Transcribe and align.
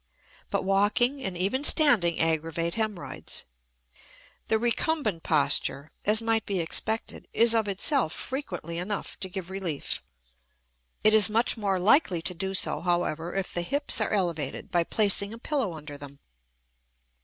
But 0.49 0.63
walking 0.63 1.21
and 1.21 1.37
even 1.37 1.63
standing 1.63 2.19
aggravate 2.19 2.73
hemorrhoids. 2.73 3.45
The 4.47 4.57
recumbent 4.57 5.21
posture, 5.21 5.91
as 6.05 6.23
might 6.23 6.43
be 6.47 6.59
expected, 6.59 7.27
is 7.33 7.53
of 7.53 7.67
itself 7.67 8.11
frequently 8.11 8.79
enough 8.79 9.19
to 9.19 9.29
give 9.29 9.51
relief. 9.51 10.01
It 11.03 11.13
is 11.13 11.29
much 11.29 11.55
more 11.55 11.77
likely 11.77 12.23
to 12.23 12.33
do 12.33 12.55
so, 12.55 12.81
however, 12.81 13.35
if 13.35 13.53
the 13.53 13.61
hips 13.61 14.01
are 14.01 14.09
elevated 14.09 14.71
by 14.71 14.85
placing 14.85 15.33
a 15.35 15.37
pillow 15.37 15.73
under 15.73 15.99
them. 15.99 16.17